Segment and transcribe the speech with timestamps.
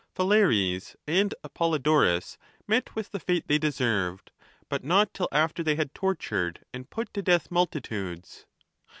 [0.15, 4.31] Phalaris and Apollodorus met with the fate they deserved,
[4.67, 8.47] but not till after they had tortured and put to death multitudes.